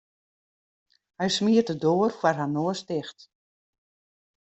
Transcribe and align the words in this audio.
Hy 1.19 1.27
smiet 1.37 1.67
de 1.69 1.75
doar 1.83 2.11
foar 2.19 2.37
har 2.41 2.51
noas 2.53 2.79
ticht. 2.87 3.19